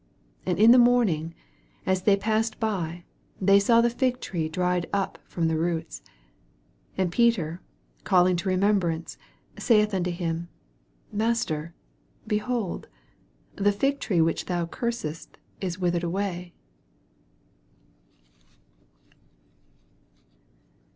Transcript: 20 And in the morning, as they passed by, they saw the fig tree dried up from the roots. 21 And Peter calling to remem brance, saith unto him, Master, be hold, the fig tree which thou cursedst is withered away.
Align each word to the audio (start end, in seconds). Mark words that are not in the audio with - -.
20 0.45 0.49
And 0.51 0.59
in 0.59 0.71
the 0.71 0.83
morning, 0.83 1.35
as 1.85 2.01
they 2.01 2.17
passed 2.17 2.59
by, 2.59 3.03
they 3.39 3.59
saw 3.59 3.81
the 3.81 3.89
fig 3.91 4.19
tree 4.19 4.49
dried 4.49 4.89
up 4.91 5.19
from 5.27 5.47
the 5.47 5.59
roots. 5.59 5.99
21 6.95 6.95
And 7.05 7.11
Peter 7.11 7.61
calling 8.03 8.35
to 8.37 8.49
remem 8.49 8.79
brance, 8.79 9.17
saith 9.59 9.93
unto 9.93 10.09
him, 10.09 10.49
Master, 11.11 11.75
be 12.25 12.39
hold, 12.39 12.87
the 13.55 13.71
fig 13.71 13.99
tree 13.99 14.21
which 14.21 14.45
thou 14.45 14.65
cursedst 14.65 15.35
is 15.59 15.77
withered 15.77 16.03
away. 16.03 16.55